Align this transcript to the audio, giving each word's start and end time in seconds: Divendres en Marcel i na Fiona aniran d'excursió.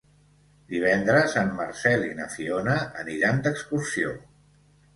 Divendres 0.71 1.35
en 1.41 1.51
Marcel 1.59 2.07
i 2.07 2.17
na 2.21 2.27
Fiona 2.37 2.75
aniran 3.05 3.45
d'excursió. 3.45 4.19